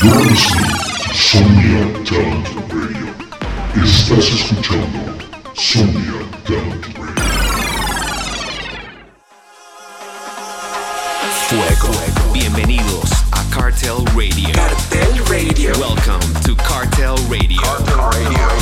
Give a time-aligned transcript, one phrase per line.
[0.00, 3.14] Sonia Talent Radio.
[3.82, 4.98] Estás escuchando
[5.54, 7.14] Sonia Talent Radio.
[11.48, 11.92] Fuego.
[12.32, 14.52] Bienvenidos a Cartel Radio.
[14.52, 15.72] Cartel Radio.
[15.78, 17.60] Welcome to Cartel Radio.
[18.10, 18.53] Presented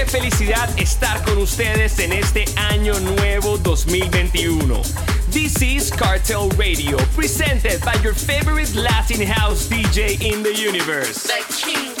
[0.00, 4.80] Qué felicidad estar con ustedes en este año nuevo 2021.
[5.30, 11.24] This is Cartel Radio, presented by your favorite Latin house DJ in the universe.
[11.24, 11.99] The King.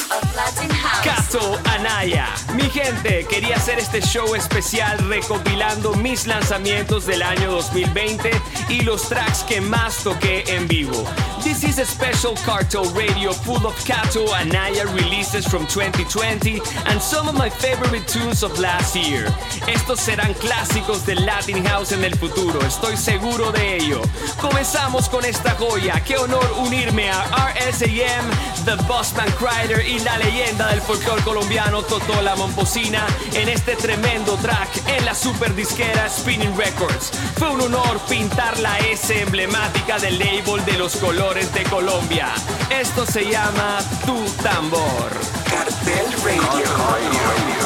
[1.04, 2.28] Cato Anaya.
[2.54, 8.30] Mi gente, quería hacer este show especial recopilando mis lanzamientos del año 2020
[8.68, 11.04] y los tracks que más toqué en vivo.
[11.42, 17.28] This is a special Cartel Radio full of Cato Anaya releases from 2020 and some
[17.28, 19.26] of my favorite tunes of last year.
[19.66, 24.02] Estos serán clásicos del Latin House en el futuro, estoy seguro de ello.
[24.40, 28.30] Comenzamos con esta joya, qué honor unirme a RSAM,
[28.64, 34.36] The Bossman Crider y la leyenda del folclore colombiano Totó la Momposina en este tremendo
[34.36, 37.10] track en la super disquera Spinning Records.
[37.36, 42.28] Fue un honor pintar la S emblemática del label de los colores de Colombia.
[42.70, 45.10] Esto se llama Tu Tambor.
[45.48, 47.59] Cartel Radio.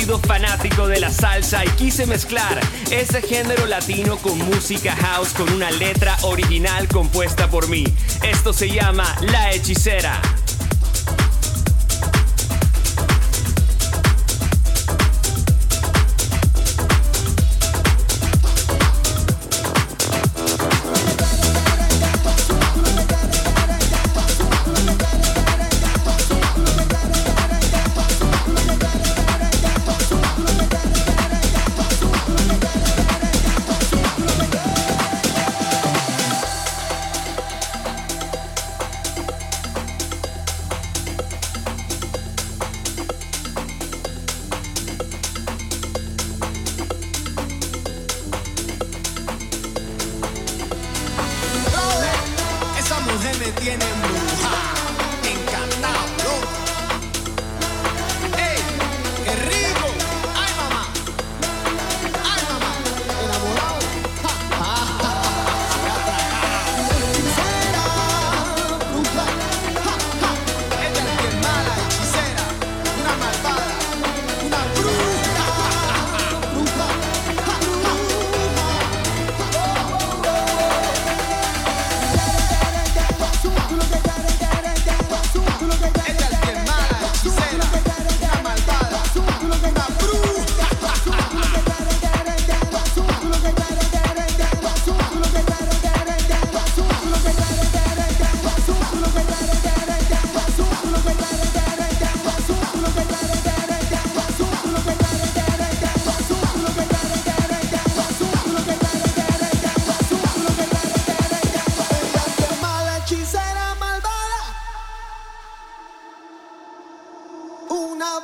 [0.00, 5.50] Sido fanático de la salsa y quise mezclar ese género latino con música house con
[5.50, 7.84] una letra original compuesta por mí.
[8.22, 10.20] Esto se llama La Hechicera.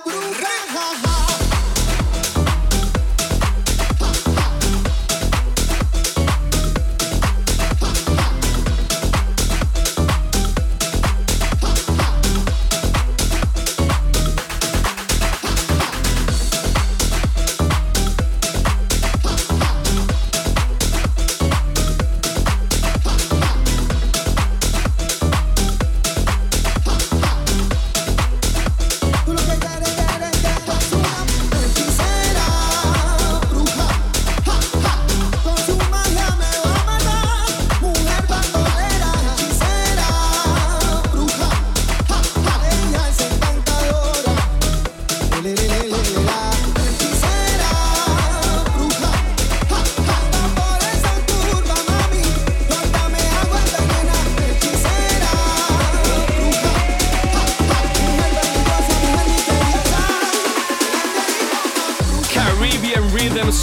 [0.04, 1.11] madrugada.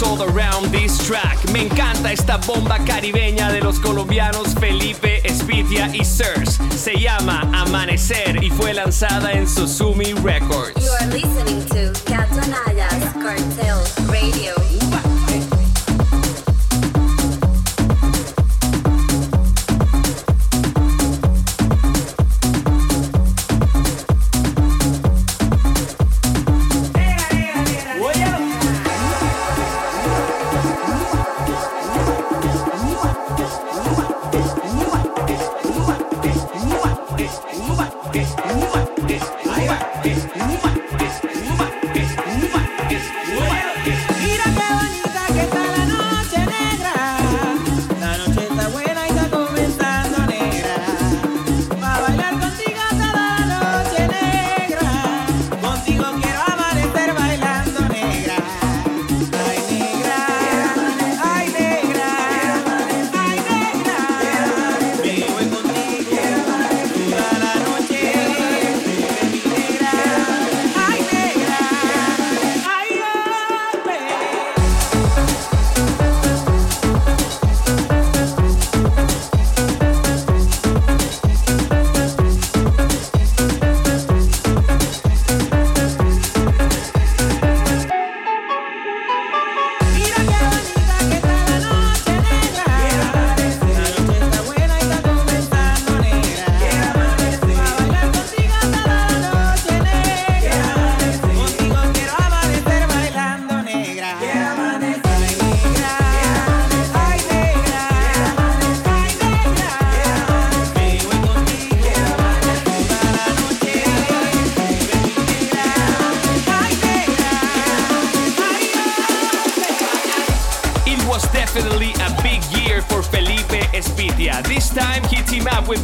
[0.02, 1.36] All around this track.
[1.52, 6.58] Me encanta esta bomba caribeña de los colombianos Felipe Espitia y Sirs.
[6.74, 10.82] Se llama Amanecer y fue lanzada en Susumi Records.
[10.82, 12.50] You are listening to Cartel
[14.08, 14.59] Radio.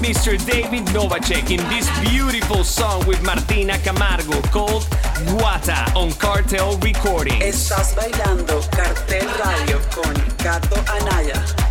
[0.06, 0.38] Mr.
[0.46, 4.84] David Novacek in this beautiful song with Martina Camargo called
[5.26, 7.42] Guata on Cartel Recording.
[7.42, 11.65] Estás bailando Cartel Radio con Gato Anaya.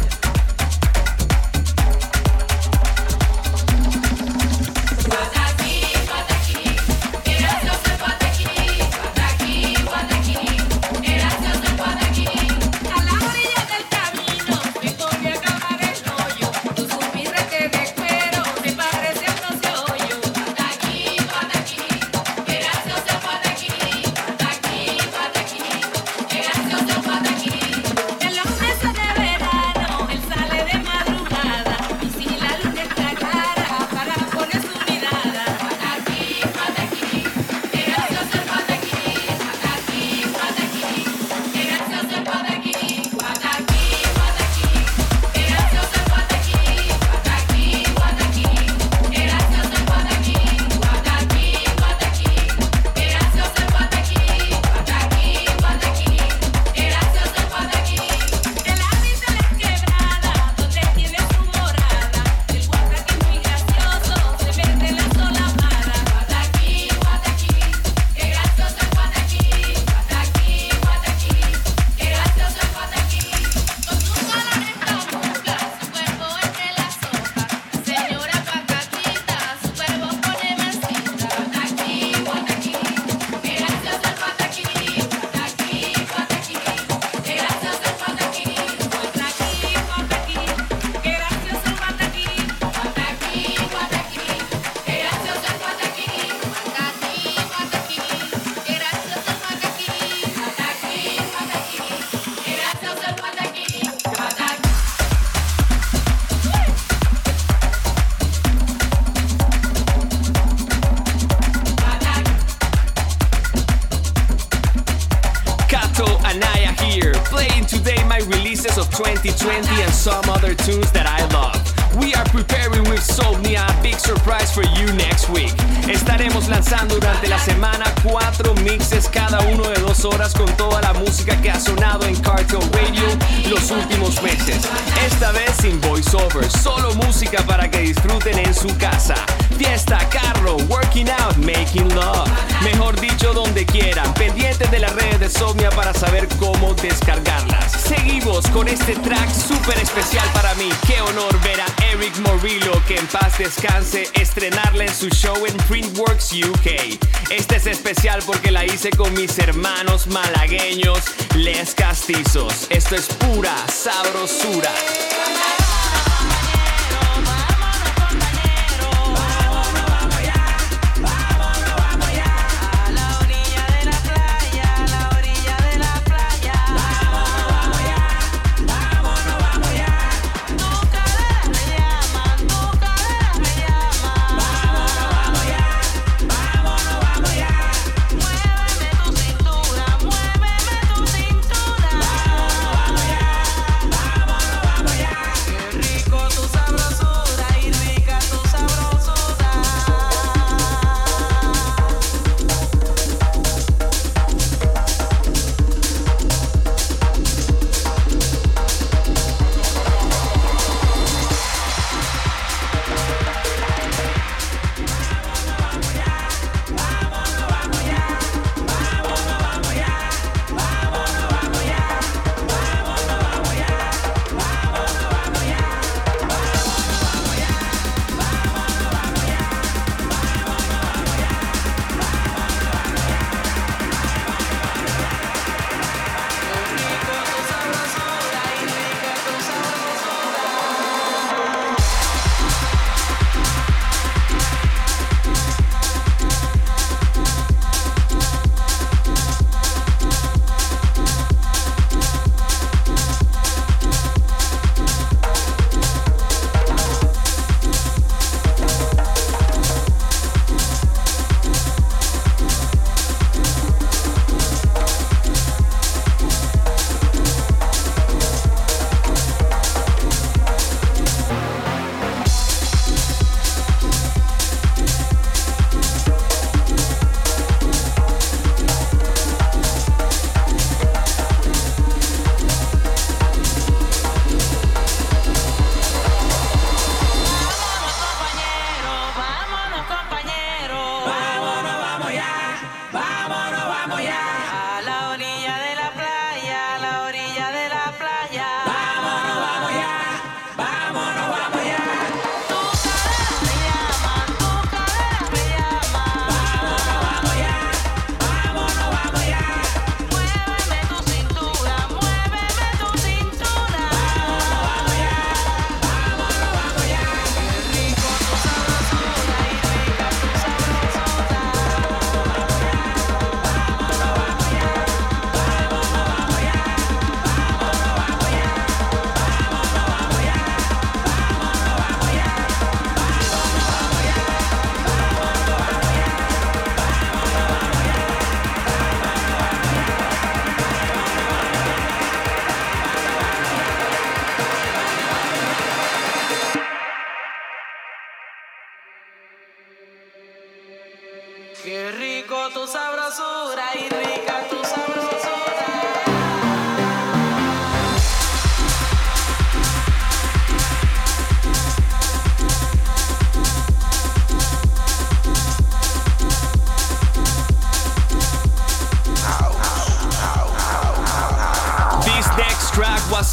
[136.75, 139.15] solo música para que disfruten en su casa.
[139.57, 142.29] Fiesta, carro, working out, making love.
[142.63, 144.13] Mejor dicho, donde quieran.
[144.15, 147.71] Pendientes de las redes de Somnia para saber cómo descargarlas.
[147.71, 150.69] Seguimos con este track súper especial para mí.
[150.85, 155.55] Qué honor ver a Eric Morillo, que en paz descanse, estrenarla en su show en
[155.67, 156.99] Printworks UK.
[157.29, 160.99] Este es especial porque la hice con mis hermanos malagueños,
[161.35, 162.67] les castizos.
[162.69, 164.71] Esto es pura sabrosura.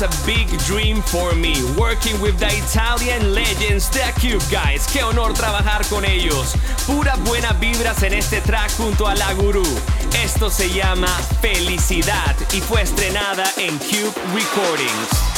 [0.02, 4.86] A big dream for me, working with the Italian legends, the Cube Guys.
[4.86, 6.54] Qué honor trabajar con ellos.
[6.86, 9.64] Pura buena vibras en este track junto a la Gurú.
[10.22, 11.08] Esto se llama
[11.40, 15.31] Felicidad y fue estrenada en Cube Recordings.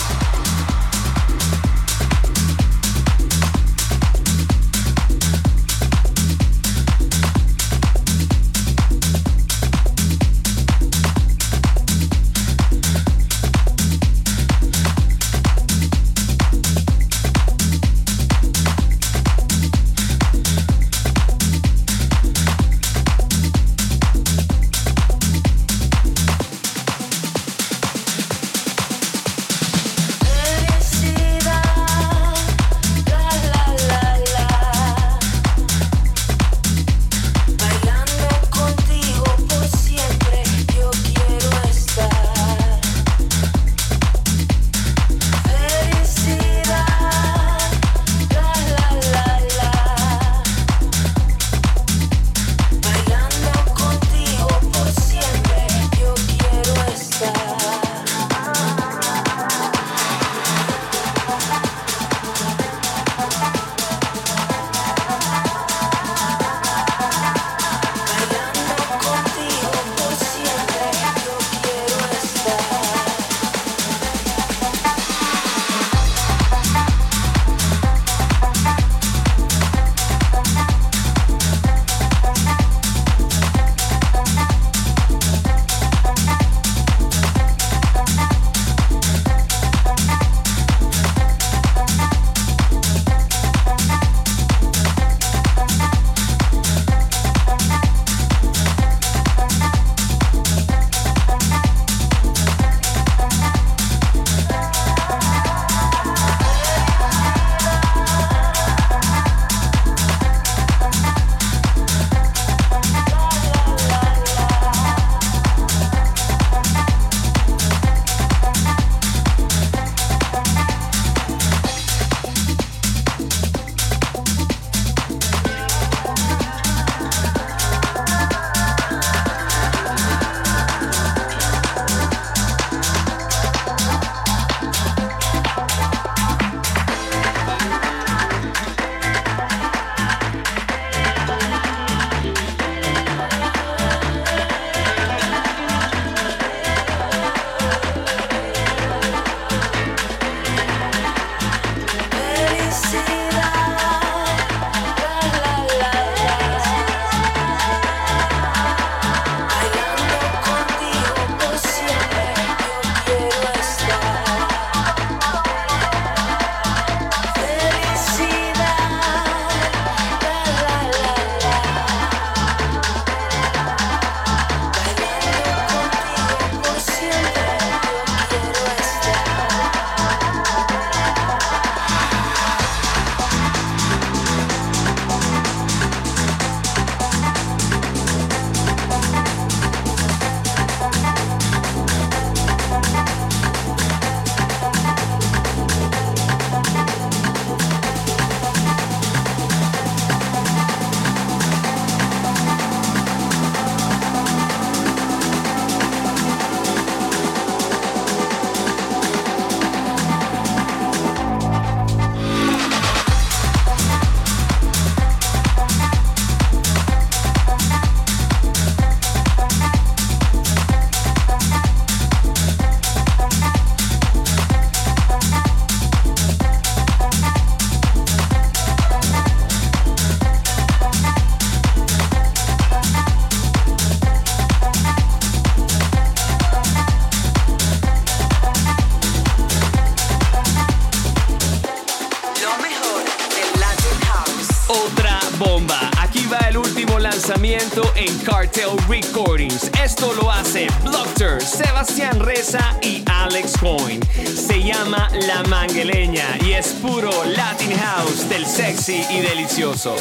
[255.27, 259.97] La Mangueleña y es puro Latin House del sexy y delicioso.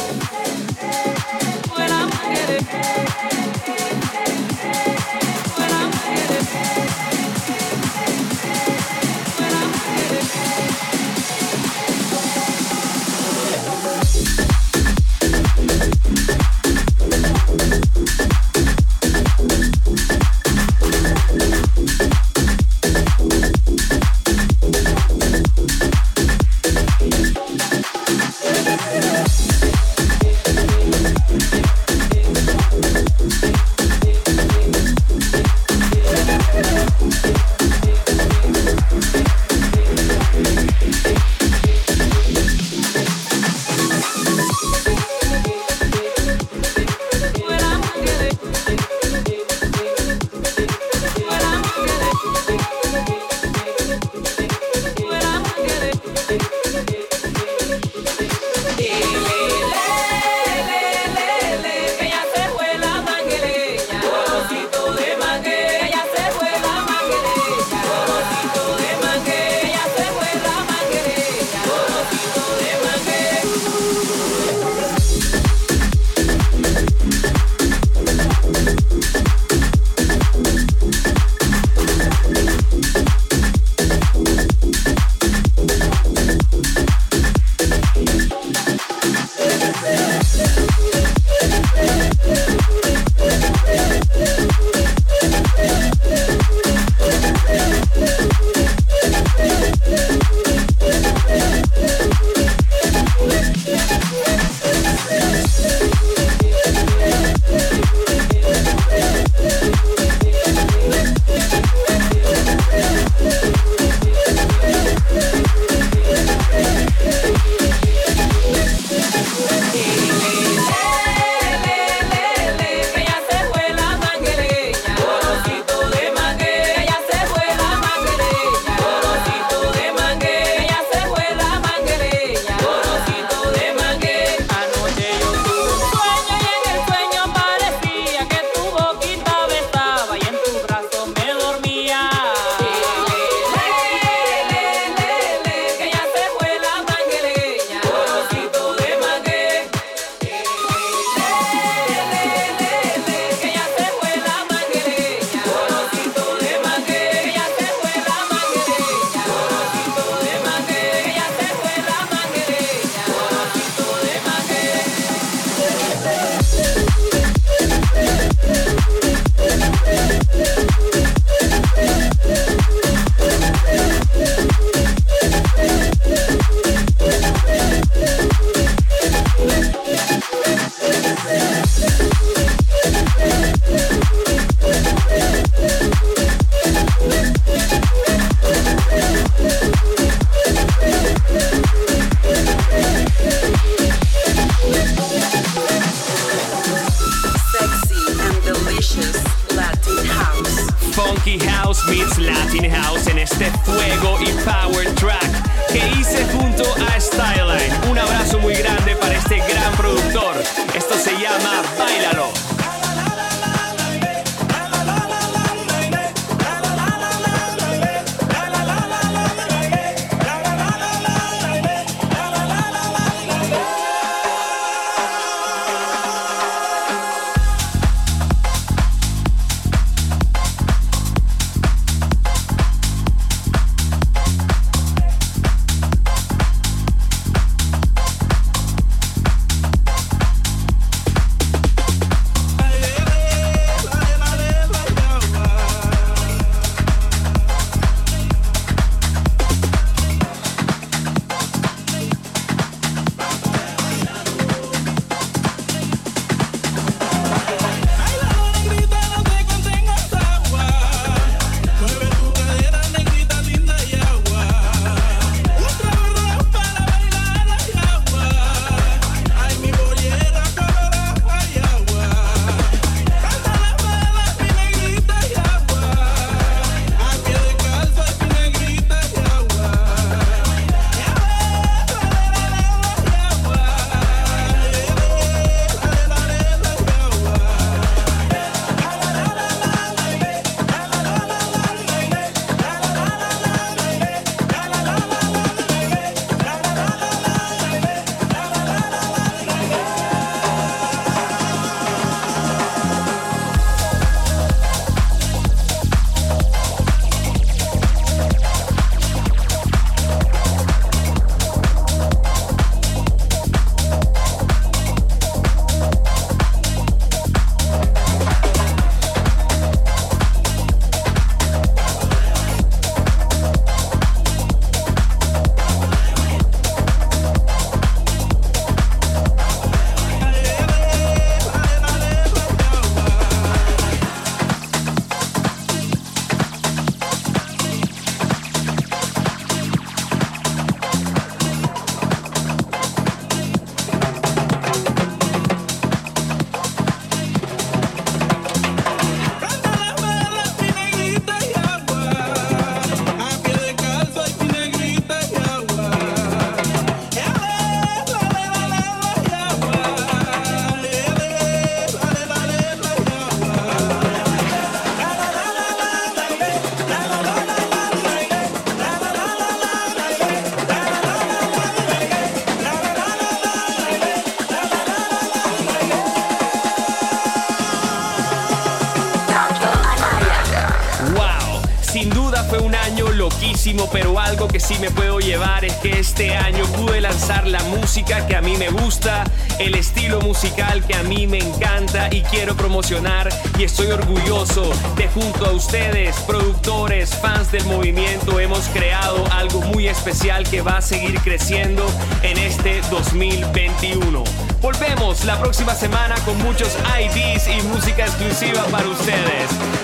[389.58, 395.08] el estilo musical que a mí me encanta y quiero promocionar y estoy orgulloso de
[395.08, 400.82] junto a ustedes, productores, fans del movimiento, hemos creado algo muy especial que va a
[400.82, 401.84] seguir creciendo
[402.22, 404.24] en este 2021.
[404.60, 409.83] Volvemos la próxima semana con muchos IDs y música exclusiva para ustedes.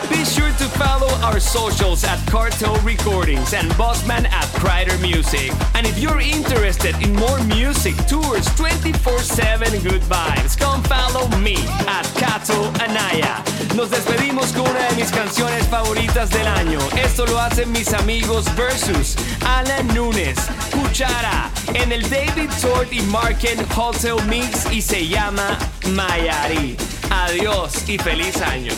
[0.81, 5.53] Follow our socials at Cartel Recordings and Bossman at Crider Music.
[5.75, 12.07] And if you're interested in more music, tours, 24-7 good vibes, come follow me at
[12.17, 13.45] Kato Anaya.
[13.77, 16.79] Nos despedimos con una de mis canciones favoritas del año.
[16.97, 20.39] Esto lo hacen mis amigos versus Alan Nunes,
[20.73, 26.79] Cuchara, en el David Tort y Marken Hotel Mix y se llama Mayari.
[27.11, 28.73] Adiós y feliz año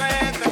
[0.00, 0.49] man.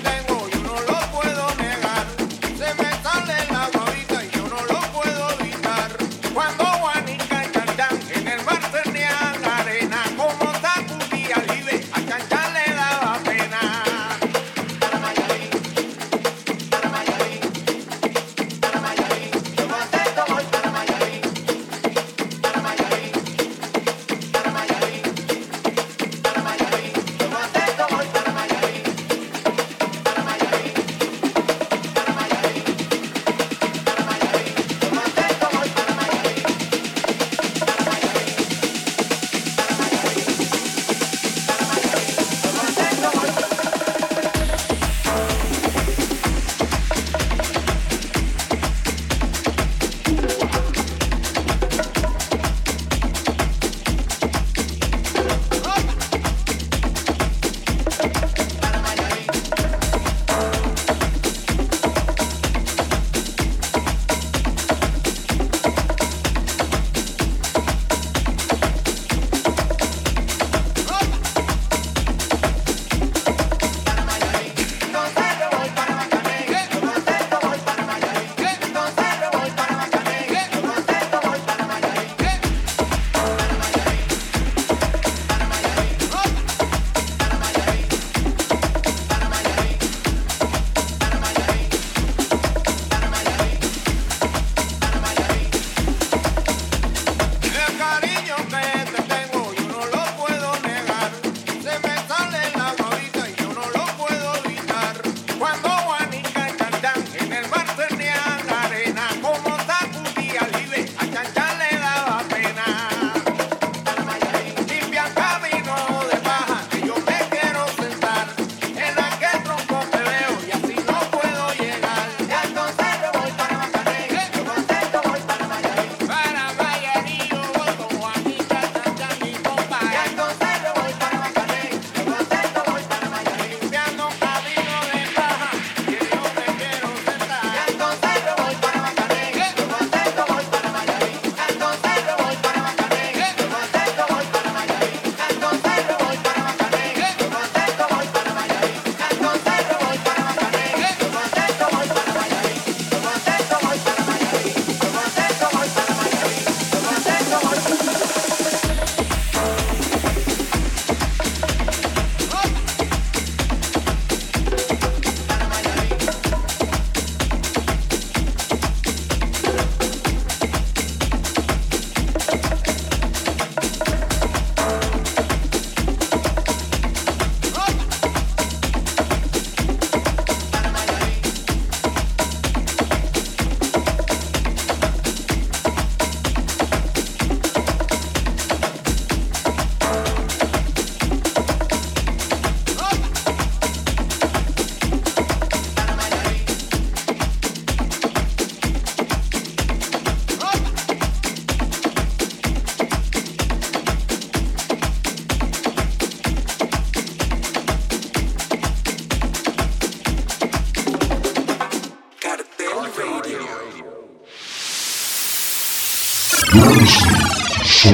[216.88, 217.90] Esto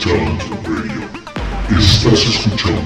[0.00, 1.02] Talent Radio.
[1.78, 2.81] Estás escuchando.